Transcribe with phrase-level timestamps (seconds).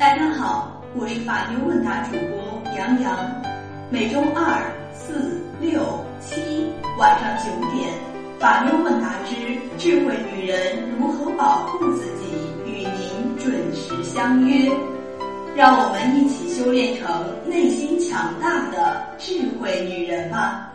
[0.00, 3.30] 大家好，我是法律问答主播杨洋，
[3.90, 6.40] 每周二、四、六、七
[6.98, 7.86] 晚上九点，
[8.38, 9.36] 法律问答之
[9.76, 10.58] 智慧女人
[10.98, 12.32] 如何保护自己，
[12.64, 14.72] 与您准时相约。
[15.54, 17.06] 让我们一起修炼成
[17.46, 20.69] 内心强大的智慧女人吧。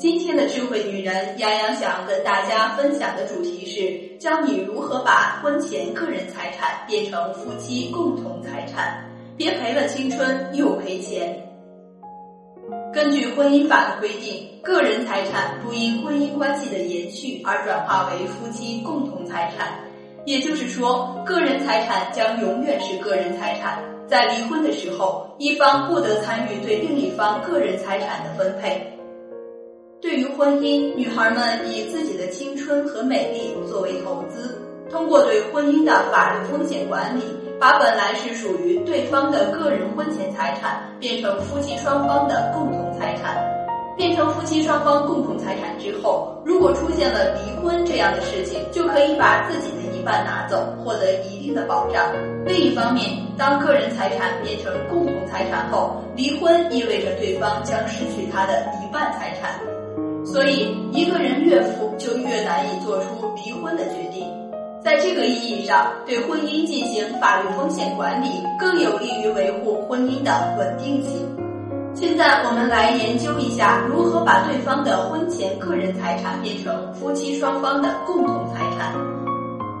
[0.00, 9.04] 今天的智慧女人杨洋想跟大家分享的主题是教你如何把婚前个人财产变成夫妻共同财产，
[9.36, 11.38] 别赔了青春又赔钱。
[12.94, 19.68] 根据婚姻法的规定，个人财产不因婚姻关系的延续而转化为夫妻共同财产，
[20.24, 23.84] 也就是说，个人财产将永远是个人财产。
[24.08, 28.96] 在离婚的时候，一方不得参与对另一方个人财产的分配。
[30.20, 37.22] 于婚姻，女孩们以自己的青春和美丽作为投资，通过对婚姻的法律风险管理，
[37.58, 43.42] 把本来是属于对方的个人婚前财产变成夫妻双方的共同财产。
[43.96, 52.12] 变成夫妻双方共同财产之后，如果出现了离婚这样的事情，就可以把自己的一半拿走，获得一定的保障。
[52.44, 59.79] 另一方面，当个人财产变成共同财产后，离婚意味着对方将失去他的一半财产。
[60.32, 64.24] 所以，一个人越富，就越难以做出离婚的决定。
[64.80, 68.28] 在这个意义上，对婚姻进行法律风险管理，
[68.58, 71.26] 更有利于维护婚姻的稳定性。
[71.94, 78.94] 现在，我们来研究一下如何把对方的婚前个人财产变成夫妻双方的共同财产。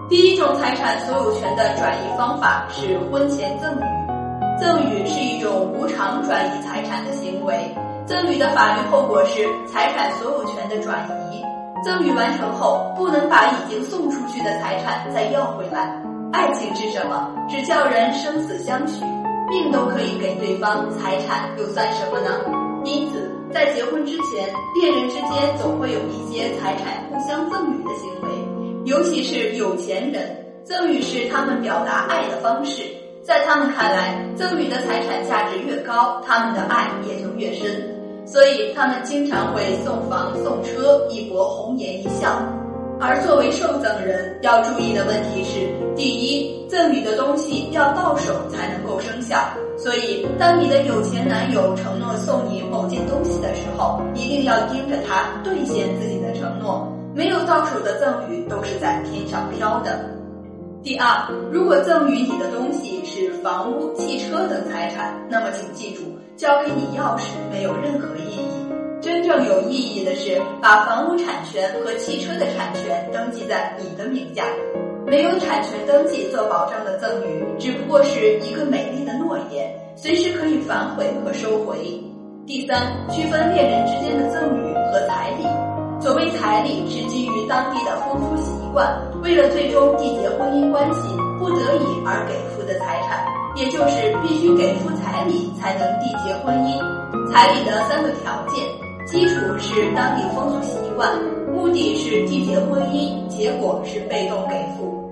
[0.08, 4.00] 第一种财产所有权的转移方法是婚前赠与。
[4.60, 7.54] 赠与是一种无偿转移财产的行为。
[8.10, 11.40] 赠与的法律后果是财产所有权的转移。
[11.84, 15.96] 赠与完成后，不能把已经送出去的财产再要回来。
[16.32, 17.32] 爱情是什么？
[17.48, 19.04] 只叫人生死相许，
[19.48, 22.40] 命都可以给对方，财产又算什么呢？
[22.84, 28.28] 因此，在结婚之前，恋人之间总会有一些财产互相赠与的行为，
[28.86, 32.82] 尤其是有钱人，赠与是他们表达爱的方式。
[33.22, 37.99] 在他们看来，赠与的财产价值越高，他们的爱也就越深。
[38.30, 42.40] 所以他们经常会送房送车，以博红颜一笑。
[43.00, 49.36] 而作为受赠人，要注意的问题是：第一，赠与的东西要到手才能够生效。
[49.76, 56.86] 所以，当你的有钱男友承诺送你某件东西的时候，一定要盯着他兑现自己的承诺。
[57.14, 59.98] 没有到手的赠与都是在天上飘的。
[60.82, 66.02] 第二，如果赠与你的东西是房屋、汽车等财产，那么请记住。
[66.38, 74.46] 交给你钥匙没有任何意义，真正有意义的是把房屋产权和汽车的产权登记在你的名下。
[75.06, 81.76] 没有产权登记做保障的赠与，只不过是一个美丽的诺言，随时可以反悔和收回。
[82.46, 85.44] 第三，区分恋人之间的赠与和彩礼。
[86.00, 88.52] 所谓彩礼，是基于当地的风俗习
[89.22, 93.24] 为了最终缔结婚姻关系，不得已而给付的财产。
[93.56, 96.78] 也就是必须给付彩礼才能缔结婚姻。
[97.32, 98.64] 彩礼的三个条件：
[99.06, 101.18] 基础是当地风俗习惯，
[101.52, 105.10] 目的是缔结婚姻，结果是被动给付。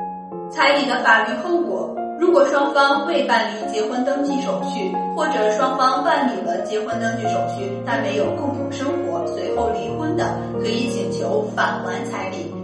[0.50, 12.54] 彩礼的法律后果：如果双方未办理结婚登记手续，或者双方办理了结婚登记手续但没有共同生活，随后离婚的，可以请求返还彩礼。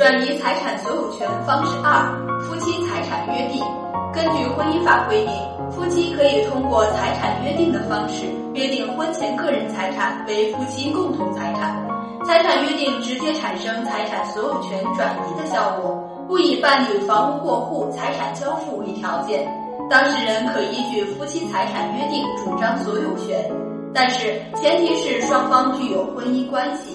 [0.00, 2.08] 转移财产所有权方式二：
[2.40, 3.62] 夫妻财产约定。
[4.14, 5.34] 根据婚姻法规定，
[5.70, 8.24] 夫妻可以通过财产约定的方式
[8.54, 11.76] 约定婚前个人财产为夫妻共同财产。
[12.24, 15.94] 财产约定直接产生财产所有权转移的效果，
[16.26, 19.46] 不以办理房屋过户、财产交付为条件。
[19.90, 23.52] 当事人可依据夫妻财产约定主张所有权，
[23.92, 26.94] 但是前提是双方具有婚姻关系。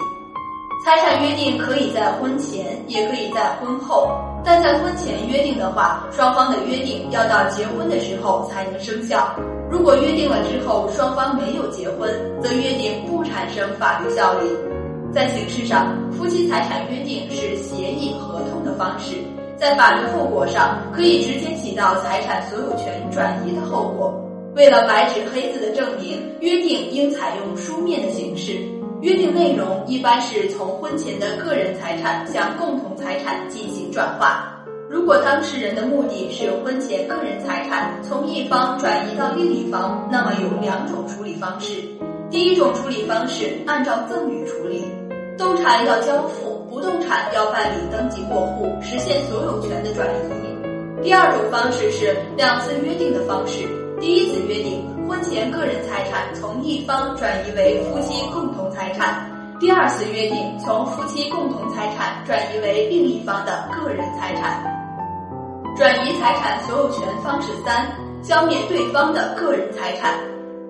[0.85, 4.07] 财产约定可以在婚前，也可以在婚后。
[4.43, 9.35] 但在婚前约定的话，双方的约定要到结婚的时候才能生效。
[9.67, 12.07] 如果约定了之后双方没有结婚，
[12.39, 14.47] 则约定不产生法律效力。
[15.11, 19.15] 在形式上，夫妻财产约定是协议合同的方式，
[19.57, 24.13] 在法律后果上可以直接起到财产所有权转移的后果。
[24.53, 28.55] 为了白纸黑字的证明，约定应采用书面的形式。
[29.01, 34.51] 约定内容一般是从婚前的个人财产向共同财产进行转化。
[34.89, 41.83] 如果当事人的目的是婚前个人财产从一方转移到另一方，那么有两种处理方式。
[42.29, 44.83] 第一种处理方式按照赠与处理，
[45.37, 51.03] 动产要交付，不动产要办理登记过户，实现所有权的转移。
[51.03, 53.67] 第二种方式是两次约定的方式。
[53.99, 54.39] 第一次
[55.35, 59.15] 前个人财产从一方转移为夫妻共同财产；
[59.59, 64.63] 第二次约定，从夫妻共同财产转移为另一方的个人财产。
[65.75, 67.85] 转移财产所有权方式三：
[68.23, 70.17] 消灭对方的个人财产。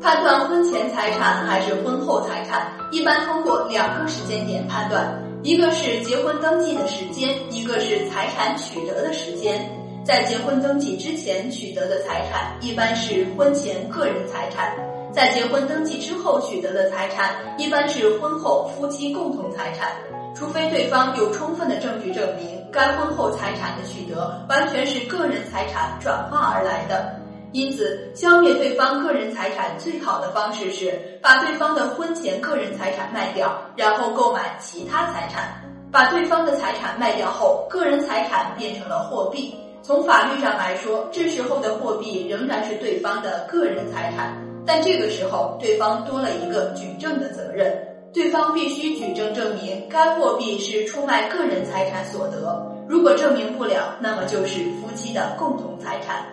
[0.02, 9.70] 判断婚前财产还是婚后财产，一般通过两个时间点判断，一个是结婚登记的时间，一个是财产取得的时间。
[10.06, 14.70] 在结婚登记之前取得的财产，一般是婚前个人财产；
[15.12, 19.94] 在结婚登记之后取得的财产，一般是婚后夫妻共同财产。
[20.36, 27.16] 除非对方有充分的证据证明该婚后财产的取得完全是个人财产转化而来的。
[27.52, 35.50] 因此，消灭对方个人财产最好的方式是把对方的婚前个人财产卖掉，然后购买其他财产。
[35.92, 39.56] 把对方的财产卖掉后，个人财产变成了货币。
[39.86, 44.36] 从法律上来说，这时候的货币仍然是对方的个人财产，
[44.66, 47.72] 但这个时候对方多了一个举证的责任，
[48.12, 52.66] 对方必须举证证明该货币是出卖个人财产所得。
[52.88, 56.26] 如果证明不了，那么就是夫妻的共同财产。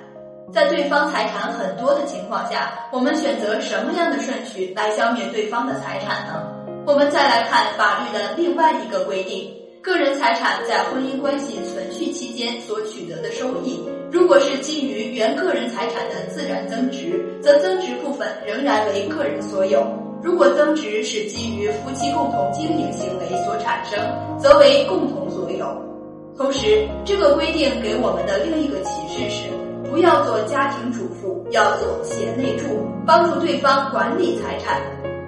[0.51, 6.43] 在对方财产很多的情况下，我们选择什么样的顺序来消灭对方的财产呢？
[6.87, 9.55] 我们再来看法律的另外一个规定。
[9.83, 13.83] 个人财产在婚姻关系存续期间所取得的收益，
[14.13, 19.81] 如果是基于原个人财产的自然增值，则增值部分仍然为个人所有；
[20.23, 23.99] 如果增值是基于夫妻共同经营行为所产生，
[24.39, 25.67] 则为共同所有。
[26.39, 29.49] 同时，这个规定给我们的另一个启示是：
[29.91, 34.81] 不要做家庭主妇，要做贤内助，帮助对方管理财产。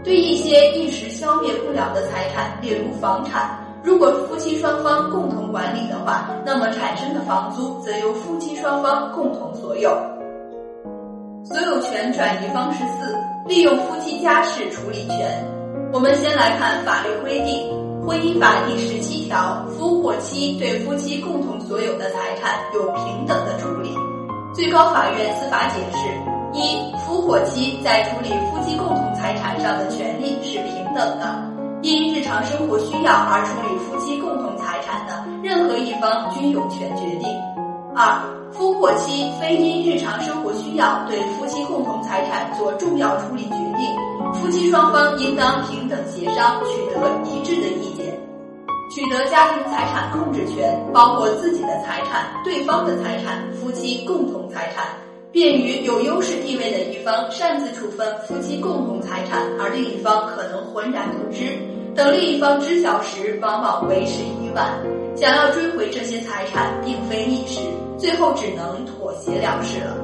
[0.04, 3.63] 对一些一时消灭不了的财产，例如房产。
[3.84, 9.94] 如果夫妻双方共同管理的话，那么产生的房租则由夫妻双方共同所有。
[11.44, 13.14] 所有权转移方式四：
[13.46, 15.46] 利用夫妻家事处理权。
[15.92, 17.70] 我们先来看法律规定，
[18.06, 23.94] 《婚姻法》第十七条，夫或妻对夫妻共同所有的财产有平等的处理。
[24.54, 26.08] 最高法院司法解释：
[26.54, 31.53] 一、夫或妻在处理夫妻共同财产上的权利是平等的。
[31.84, 37.28] 因日常生活需要而处理夫妻共同财产的任何一方均有权决定。
[37.94, 43.86] 二，夫或妻非因日常生活需要对夫妻共同财产做重要处理决定，
[44.32, 48.18] 夫妻双方应当平等协商，取得一致的意见。
[48.94, 54.86] 取得家庭财产控制权包括自己的财产、对方的财产、夫妻共同财产，
[55.30, 61.73] 便于有优势地位的一方擅自处分夫妻共同财产，而另一方可能浑然不知。
[61.94, 64.66] 等另一方知晓时，往往为时已晚。
[65.14, 67.60] 想要追回这些财产，并非易事，
[67.96, 69.96] 最后只能妥协了事了。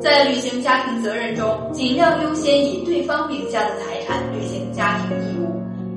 [0.00, 5.52] 在履行家庭责任中，尽量优先以对方名下的财产履行家庭义务，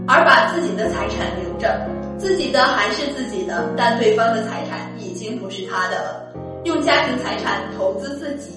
[0.07, 1.81] 而把自己的财产留着。
[2.15, 6.23] 自己的还是自己的，但对方的财产已经不是他的了。
[6.63, 8.51] 用家庭财产投资自己，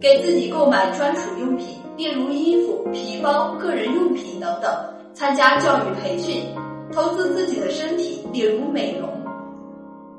[0.00, 4.72] 给自己购买专属用品，例如衣服、皮包、个人用品等等。
[5.14, 6.42] 参加教育培训，
[6.92, 9.08] 投资自己的身体，例如美容。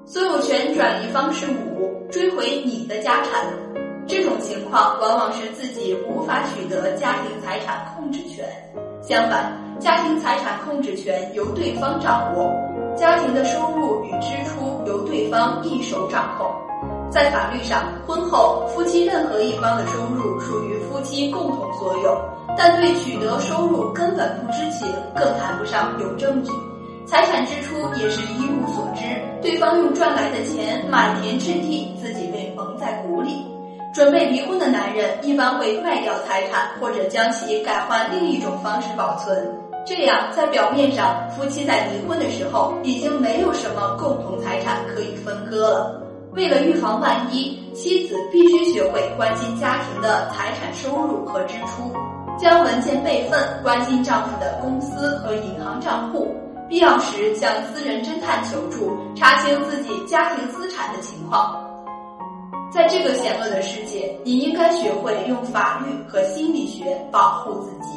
[0.06, 3.44] 所有权转移方式五：追回你的家产。
[4.06, 8.46] 这种情况往往是自己无法取得家庭财产控制权。
[9.02, 12.52] 相反，家庭财产控制权由对方掌握，
[12.96, 16.48] 家庭的收入与支出由对方一手掌控。
[17.10, 22.18] 在法律上，婚后夫妻任何一方的收入属于夫妻共同所有，
[22.58, 26.50] 但对取得收入根本不知情，更谈不上有证据。
[27.06, 29.04] 财产支出也是一无所知，
[29.42, 33.46] 对方用赚来的钱买田置地，自己被蒙在鼓里。
[33.94, 39.46] 准备离婚的男人一般会卖掉财产，或者将其改换另一种方式保存，
[39.86, 46.03] 这样在表面上，夫妻在离婚的时候已经没有什么共同财产可以分割了。
[46.36, 51.92] 为了预防万一，妻子必须学会关心家庭的财产收入和支出，
[52.40, 56.36] 将文件备份，关心丈夫的公司和银行账户，
[56.68, 61.64] 必要时向私人侦探求助，查清自己家庭资产的情况。
[62.72, 67.94] 在这个险恶的世界，你应该学会用法律和心理学保护自己。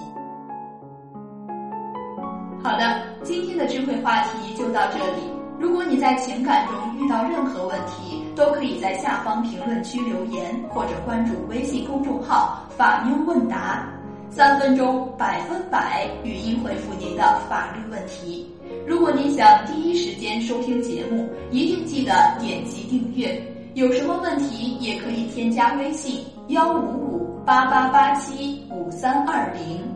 [2.62, 5.35] 好的，今天的智慧话题就到这里。
[5.58, 13.88] 如果你在情感中遇到任何问题，都可以在下方评论区留言，或者关注微信公众号“法妞问答”，
[14.30, 18.46] 三分钟百分百语音回复您的法律问题。
[18.86, 23.40] 如果您想第一时间收听节目，一定记得点击订阅。
[23.74, 29.95] 有什么问题也可以添加微信幺五五八八八七五三二零。